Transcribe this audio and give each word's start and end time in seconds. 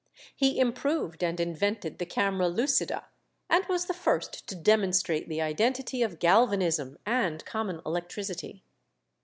He 0.35 0.59
improved 0.59 1.23
and 1.23 1.39
invented 1.39 1.99
the 1.99 2.07
camera 2.07 2.47
lucida, 2.49 3.05
and 3.51 3.63
was 3.67 3.85
the 3.85 3.93
first 3.93 4.47
to 4.47 4.55
demonstrate 4.55 5.29
the 5.29 5.43
identity 5.43 6.01
of 6.01 6.17
galvanism 6.17 6.97
and 7.05 7.45
common 7.45 7.81
electricity. 7.85 8.63